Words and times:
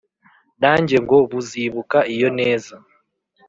nanjye 0.61 0.95
ngo 1.03 1.17
buzibuka 1.31 1.97
iyo 2.13 2.29
neza 2.39 2.75